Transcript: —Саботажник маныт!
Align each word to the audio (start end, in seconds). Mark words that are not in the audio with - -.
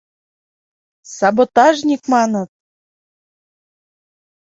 —Саботажник 1.17 2.01
маныт! 2.11 2.49